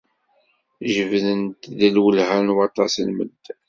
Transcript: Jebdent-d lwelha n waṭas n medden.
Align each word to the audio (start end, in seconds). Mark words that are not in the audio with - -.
Jebdent-d 0.93 1.79
lwelha 1.95 2.37
n 2.45 2.53
waṭas 2.55 2.93
n 3.05 3.09
medden. 3.17 3.59